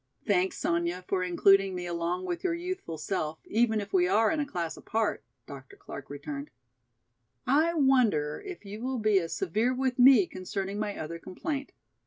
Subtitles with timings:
[0.25, 4.39] "Thanks, Sonya, for including me along with your youthful self, even if we are in
[4.39, 5.75] a class apart," Dr.
[5.75, 6.49] Clark returned.
[7.45, 11.71] "I wonder if you will be as severe with me concerning my other complaint.